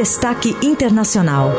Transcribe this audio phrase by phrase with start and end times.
[0.00, 1.50] Destaque Internacional.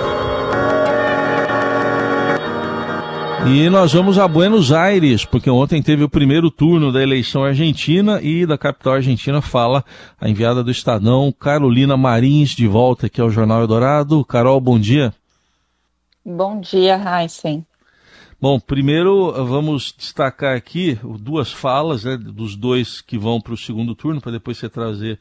[3.46, 8.20] E nós vamos a Buenos Aires, porque ontem teve o primeiro turno da eleição argentina
[8.20, 9.86] e da capital argentina fala
[10.20, 14.26] a enviada do Estadão, Carolina Marins, de volta aqui ao Jornal Eldorado.
[14.26, 15.14] Carol, bom dia.
[16.26, 17.64] Bom dia, Heisen.
[18.42, 23.94] Bom, primeiro vamos destacar aqui duas falas né, dos dois que vão para o segundo
[23.94, 25.20] turno, para depois você trazer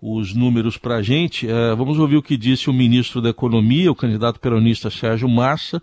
[0.00, 1.46] os números para a gente.
[1.46, 5.82] Uh, vamos ouvir o que disse o ministro da Economia, o candidato peronista Sérgio Massa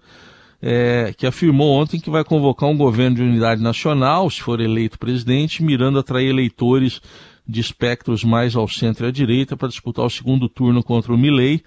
[0.61, 4.97] é, que afirmou ontem que vai convocar um governo de unidade nacional, se for eleito
[4.97, 7.01] presidente, mirando atrair eleitores
[7.47, 11.17] de espectros mais ao centro e à direita para disputar o segundo turno contra o
[11.17, 11.63] Milley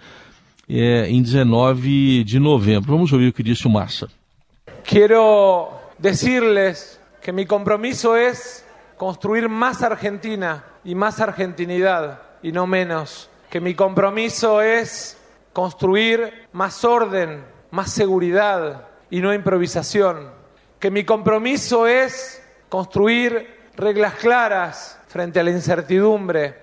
[0.68, 2.92] é, em 19 de novembro.
[2.92, 4.08] Vamos ouvir o que disse o Massa.
[4.84, 8.32] Quero dizer-lhes que meu compromisso é
[8.98, 13.28] construir mais Argentina e mais argentinidade e não menos.
[13.50, 14.82] Que meu compromisso é
[15.52, 20.30] construir mais ordem más seguridad y no improvisación.
[20.78, 26.54] Que mi compromiso es construir reglas claras frente a la incertidumbre.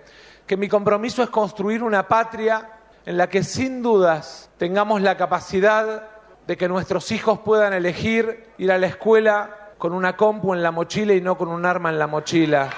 [0.46, 2.70] Que mi compromiso es construir una patria
[3.06, 6.04] en la que sin dudas tengamos la capacidad
[6.46, 10.72] de que nuestros hijos puedan elegir ir a la escuela con una compu en la
[10.72, 12.70] mochila y no con un arma en la mochila.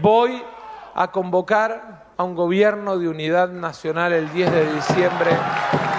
[0.00, 0.42] Voy
[0.94, 5.30] a convocar a un gobierno de unidad nacional el 10 de diciembre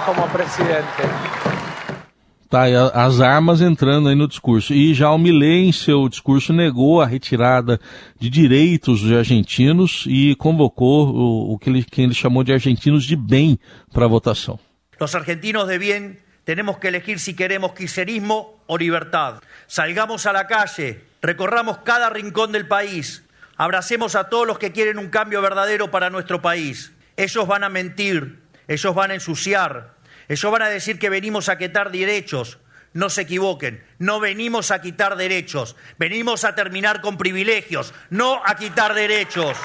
[0.06, 1.02] como presidente.
[2.48, 4.72] Tá, as armas entrando aí no discurso.
[4.72, 7.80] E já o Milei, em seu discurso, negou a retirada
[8.20, 13.04] de direitos dos argentinos e convocou o, o que, ele, que ele chamou de argentinos
[13.04, 13.58] de bem
[13.92, 14.60] para a votação.
[15.00, 19.40] Os argentinos de bem temos que elegir se queremos quiserismo ou liberdade.
[19.66, 23.25] Salgamos a la calle, recorramos cada rincón del país,
[23.56, 26.92] Abracemos a todos los que quieren un cambio verdadero para nuestro país.
[27.16, 29.94] Ellos van a mentir, ellos van a ensuciar,
[30.28, 32.58] ellos van a decir que venimos a quitar derechos.
[32.92, 38.54] No se equivoquen, no venimos a quitar derechos, venimos a terminar con privilegios, no a
[38.56, 39.56] quitar derechos.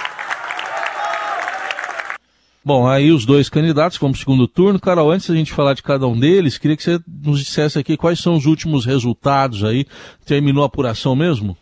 [2.63, 4.79] Bom, aí os dois candidatos, vamos para o segundo turno.
[4.79, 7.97] Carol, antes da gente falar de cada um deles, queria que você nos dissesse aqui
[7.97, 9.87] quais são os últimos resultados aí.
[10.25, 11.57] Terminou a apuração mesmo?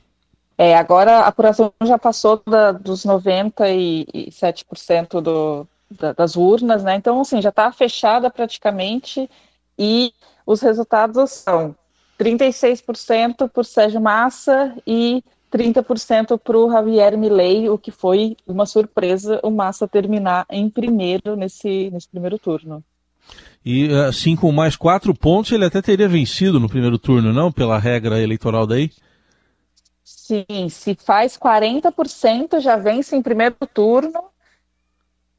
[0.62, 6.96] É, agora a apuração já passou da, dos 97% do, da, das urnas, né?
[6.96, 9.30] Então, assim, já está fechada praticamente
[9.78, 10.12] e
[10.46, 11.74] os resultados são
[12.20, 19.40] 36% por Sérgio Massa e 30% para o Javier Milei, o que foi uma surpresa
[19.42, 22.84] o Massa terminar em primeiro nesse, nesse primeiro turno.
[23.66, 27.50] E assim, com mais quatro pontos, ele até teria vencido no primeiro turno, não?
[27.50, 28.92] Pela regra eleitoral daí?
[30.12, 34.32] Sim, se faz 40%, já vence em primeiro turno,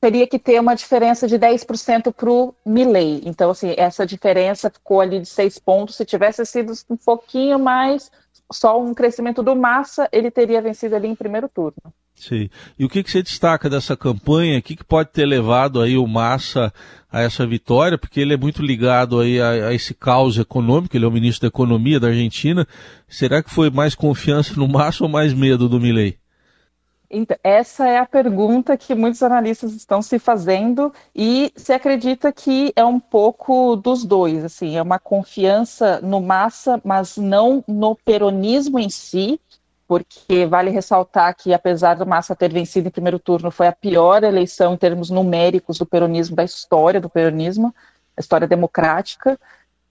[0.00, 3.20] teria que ter uma diferença de 10% para o Milley.
[3.25, 5.97] Então, assim, essa diferença ficou ali de seis pontos.
[5.97, 8.12] Se tivesse sido um pouquinho mais,
[8.53, 11.92] só um crescimento do Massa, ele teria vencido ali em primeiro turno.
[12.20, 12.50] Sim.
[12.78, 14.58] E o que, que você destaca dessa campanha?
[14.58, 16.70] O que, que pode ter levado aí o Massa
[17.10, 17.97] a essa vitória?
[17.97, 21.42] Porque ele é muito ligado aí a, a, esse caos econômico, ele é o ministro
[21.42, 22.69] da Economia da Argentina.
[23.08, 26.19] Será que foi mais confiança no Massa ou mais medo do Milei?
[27.10, 32.72] Então, essa é a pergunta que muitos analistas estão se fazendo e se acredita que
[32.76, 38.78] é um pouco dos dois, assim, é uma confiança no Massa, mas não no peronismo
[38.78, 39.41] em si,
[39.91, 44.23] porque vale ressaltar que, apesar do Massa ter vencido em primeiro turno, foi a pior
[44.23, 47.75] eleição em termos numéricos do peronismo, da história do peronismo,
[48.17, 49.37] a história democrática,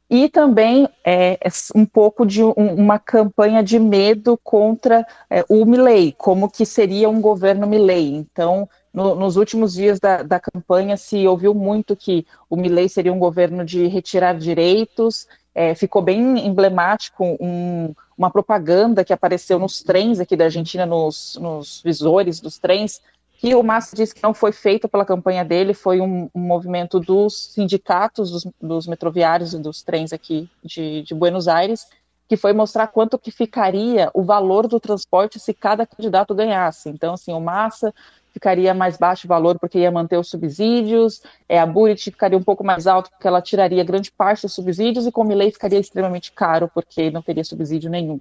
[0.10, 5.66] e também é, é um pouco de um, uma campanha de medo contra é, o
[5.66, 8.16] Milley, como que seria um governo Milley.
[8.16, 13.12] Então, no, nos últimos dias da, da, campanha se ouviu muito que o Milley seria
[13.12, 19.82] um governo de retirar direitos, é, ficou bem emblemático um, uma propaganda que apareceu nos
[19.82, 23.02] trens aqui da Argentina, nos, nos visores dos trens,
[23.40, 27.00] que o Massa disse que não foi feita pela campanha dele, foi um, um movimento
[27.00, 31.88] dos sindicatos dos, dos, metroviários e dos trens aqui de, de Buenos Aires,
[32.28, 36.90] que foi mostrar quanto que ficaria o valor do transporte se cada candidato ganhasse.
[36.90, 37.94] Então, assim, o Massa
[38.40, 42.44] ficaria mais baixo o valor porque ia manter os subsídios, é, a Burit ficaria um
[42.44, 45.78] pouco mais alto porque ela tiraria grande parte dos subsídios e com o Milley ficaria
[45.78, 48.20] extremamente caro porque não teria subsídio nenhum.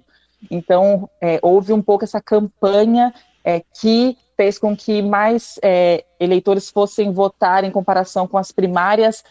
[0.51, 3.13] Então, é, houve um pouco essa campanha
[3.43, 9.23] é, que fez com que mais é, eleitores fossem votar em comparação com as primárias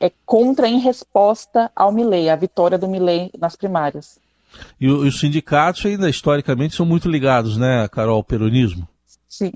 [0.00, 4.20] é, contra em resposta ao Milley, a vitória do Milley nas primárias.
[4.80, 8.86] E, e os sindicatos ainda historicamente são muito ligados, né, Carol, ao peronismo?
[9.28, 9.52] Sim,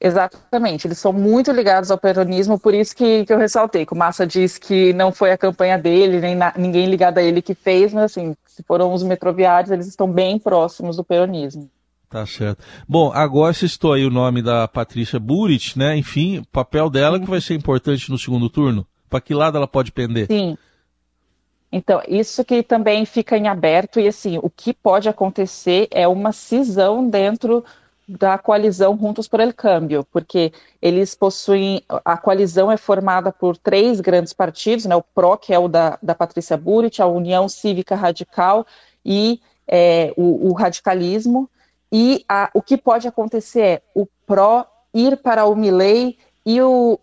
[0.00, 3.96] Exatamente, eles são muito ligados ao peronismo, por isso que, que eu ressaltei, que o
[3.96, 7.52] Massa diz que não foi a campanha dele, nem na, ninguém ligado a ele que
[7.52, 11.68] fez, mas assim, se foram os metroviários, eles estão bem próximos do peronismo.
[12.08, 12.64] Tá certo.
[12.88, 15.96] Bom, agora citou aí o nome da Patrícia Burit, né?
[15.96, 17.24] Enfim, o papel dela Sim.
[17.24, 18.86] que vai ser importante no segundo turno.
[19.10, 20.26] Para que lado ela pode pender?
[20.26, 20.56] Sim.
[21.70, 26.32] Então, isso que também fica em aberto, e assim, o que pode acontecer é uma
[26.32, 27.62] cisão dentro
[28.08, 30.50] da coalizão Juntos por el Câmbio, porque
[30.80, 35.58] eles possuem, a coalizão é formada por três grandes partidos, né, o PRO, que é
[35.58, 38.66] o da, da Patrícia Burit, a União Cívica Radical
[39.04, 41.50] e é, o, o, radicalismo,
[41.92, 44.64] e a, o que pode acontecer é o PRO
[44.94, 46.98] ir para o Milley e o,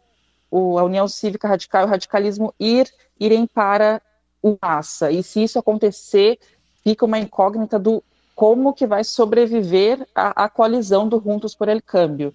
[0.49, 4.01] o, a União Cívica Radical e o radicalismo ir irem para
[4.41, 6.39] o Massa, e se isso acontecer,
[6.83, 8.03] fica uma incógnita do
[8.35, 12.33] como que vai sobreviver a, a coalizão do Juntos por El Câmbio.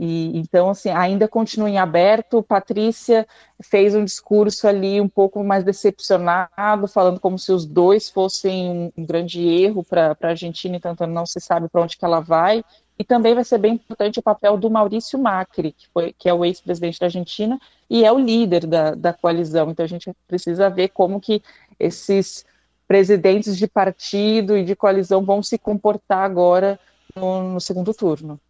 [0.00, 2.40] E, então, assim, ainda continua em aberto.
[2.40, 3.26] Patrícia
[3.60, 8.92] fez um discurso ali um pouco mais decepcionado, falando como se os dois fossem um,
[8.96, 12.62] um grande erro para a Argentina, então não se sabe para onde que ela vai.
[12.96, 16.34] E também vai ser bem importante o papel do Maurício Macri, que, foi, que é
[16.34, 17.58] o ex-presidente da Argentina
[17.90, 19.70] e é o líder da, da coalizão.
[19.70, 21.42] Então a gente precisa ver como que
[21.78, 22.44] esses
[22.88, 26.80] presidentes de partido e de coalizão vão se comportar agora
[27.14, 28.40] no, no segundo turno.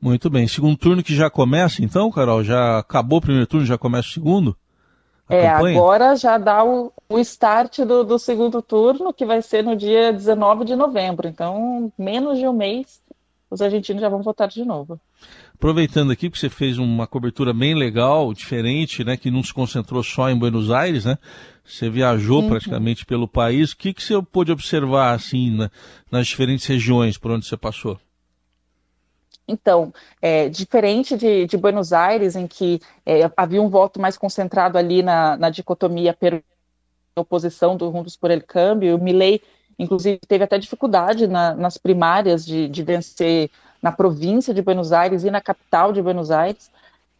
[0.00, 0.48] Muito bem.
[0.48, 2.42] Segundo turno que já começa, então, Carol?
[2.42, 4.56] Já acabou o primeiro turno, já começa o segundo?
[5.28, 5.78] é, campanha?
[5.78, 10.12] agora já dá o, o start do, do, segundo turno, que vai ser no dia
[10.12, 11.28] 19 de novembro.
[11.28, 13.00] Então, menos de um mês,
[13.50, 15.00] os argentinos já vão votar de novo.
[15.54, 20.02] Aproveitando aqui que você fez uma cobertura bem legal, diferente, né, que não se concentrou
[20.02, 21.18] só em Buenos Aires, né?
[21.66, 22.48] Você viajou uhum.
[22.48, 23.72] praticamente pelo país.
[23.72, 25.70] O que, que você pôde observar assim na,
[26.10, 27.98] nas diferentes regiões por onde você passou?
[29.48, 34.76] Então, é, diferente de, de, Buenos Aires, em que é, havia um voto mais concentrado
[34.76, 36.42] ali na, na dicotomia per
[37.16, 39.40] oposição do Juntos por El Câmbio, o Milley,
[39.78, 45.24] inclusive, teve até dificuldade na, nas primárias de, de vencer na província de Buenos Aires
[45.24, 46.70] e na capital de Buenos Aires,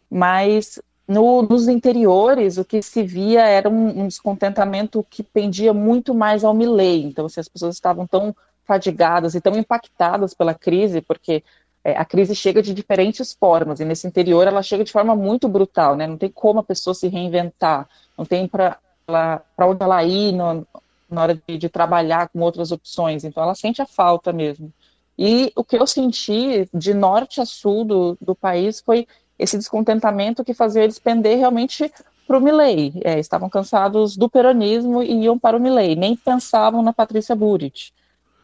[0.09, 6.13] mas no, nos interiores o que se via era um, um, descontentamento que pendia muito
[6.13, 7.05] mais ao Milley.
[7.05, 11.43] Então, assim, as pessoas estavam tão fadigadas e tão impactadas pela crise, porque
[11.83, 15.47] é, a crise chega de diferentes formas, e nesse interior ela chega de forma muito
[15.47, 16.05] brutal, né?
[16.05, 17.87] Não tem como a pessoa se reinventar,
[18.17, 18.77] não tem para
[19.59, 20.67] onde ela ir no,
[21.09, 23.23] na hora de, de trabalhar com outras opções.
[23.23, 24.73] Então, ela sente a falta mesmo.
[25.17, 29.07] E o que eu senti de norte a sul do, do país foi
[29.37, 31.91] esse descontentamento que fazia eles pender realmente
[32.27, 32.93] para o Milley.
[33.03, 37.93] É, estavam cansados do peronismo e iam para o Milley, nem pensavam na Patrícia Burit.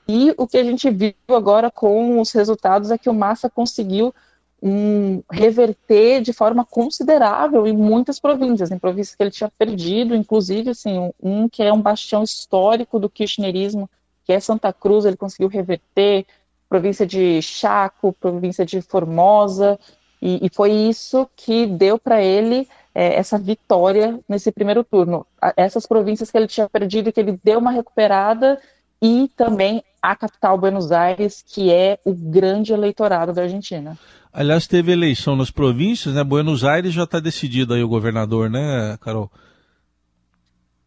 [0.07, 4.13] E o que a gente viu agora com os resultados é que o Massa conseguiu
[4.61, 10.69] um, reverter de forma considerável em muitas províncias, em províncias que ele tinha perdido, inclusive
[10.69, 13.89] assim, um que é um bastião histórico do kirchnerismo,
[14.23, 16.25] que é Santa Cruz, ele conseguiu reverter,
[16.69, 19.77] província de Chaco, província de Formosa,
[20.23, 22.65] e, e foi isso que deu para ele
[22.95, 25.27] é, essa vitória nesse primeiro turno.
[25.57, 28.57] Essas províncias que ele tinha perdido, que ele deu uma recuperada,
[29.01, 33.97] e também a capital Buenos Aires, que é o grande eleitorado da Argentina.
[34.31, 36.23] Aliás, teve eleição nas províncias, né?
[36.23, 39.29] Buenos Aires já está decidido aí o governador, né, Carol?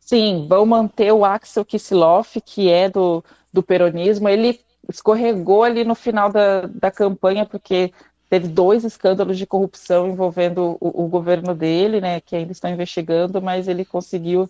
[0.00, 4.30] Sim, vão manter o Axel Kicillof, que é do, do peronismo.
[4.30, 7.92] Ele escorregou ali no final da, da campanha, porque
[8.28, 13.40] teve dois escândalos de corrupção envolvendo o, o, governo dele, né, que ainda estão investigando,
[13.40, 14.48] mas ele conseguiu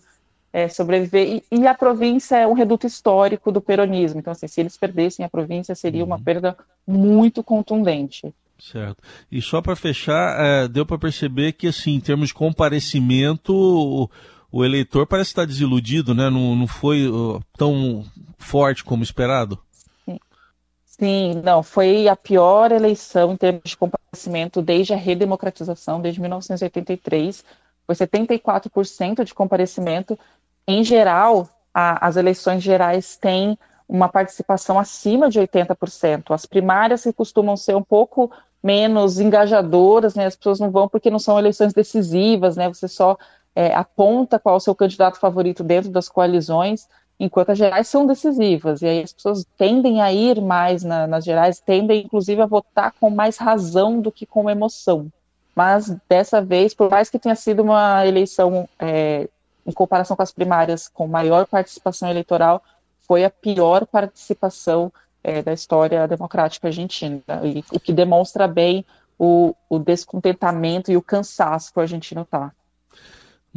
[0.51, 1.43] é, sobreviver.
[1.51, 5.23] E, e, a província é um reduto histórico do peronismo, então, assim, se eles perdessem
[5.25, 6.23] a província, seria uma uhum.
[6.23, 8.33] perda muito contundente.
[8.59, 9.03] Certo.
[9.31, 14.09] E só para fechar, é, deu para perceber que, assim, em termos de comparecimento, o,
[14.51, 16.29] o eleitor parece estar desiludido, né?
[16.29, 18.03] Não, não foi uh, tão
[18.39, 19.59] forte como esperado.
[20.99, 27.45] Sim, não, foi a pior eleição em termos de comparecimento desde a redemocratização, desde 1983.
[27.85, 30.17] Foi 74% de comparecimento.
[30.67, 36.33] Em geral, a, as eleições gerais têm uma participação acima de 80%.
[36.33, 40.25] As primárias que costumam ser um pouco menos engajadoras, né?
[40.25, 42.67] As pessoas não vão porque não são eleições decisivas, né?
[42.67, 43.17] Você só
[43.55, 46.87] é, aponta qual é o seu candidato favorito dentro das coalizões
[47.19, 51.25] enquanto as gerais são decisivas, e aí as pessoas tendem a ir mais na, nas
[51.25, 55.11] gerais, tendem inclusive a votar com mais razão do que com emoção.
[55.55, 59.27] Mas dessa vez, por mais que tenha sido uma eleição, é,
[59.65, 62.61] em comparação com as primárias, com maior participação eleitoral,
[63.01, 64.93] foi a pior participação
[65.23, 68.85] é, da história democrática argentina, e, o que demonstra bem
[69.17, 72.51] o, o descontentamento e o cansaço que o argentino está.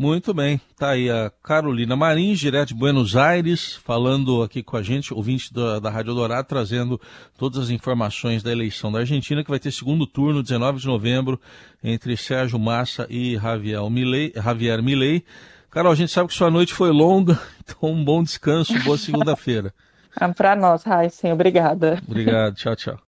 [0.00, 4.83] Muito bem, tá aí a Carolina Marins, direto de Buenos Aires, falando aqui com a
[4.83, 6.99] gente, ouvinte da, da Rádio Dourado, trazendo
[7.37, 11.38] todas as informações da eleição da Argentina, que vai ter segundo turno, 19 de novembro,
[11.85, 14.33] entre Sérgio Massa e Javier Milei.
[14.35, 15.23] Javier Milei.
[15.71, 19.71] Carol, a gente sabe que sua noite foi longa, então um bom descanso, boa segunda-feira.
[20.35, 22.00] Para nós, Raíssen, obrigada.
[22.09, 23.00] Obrigado, tchau, tchau.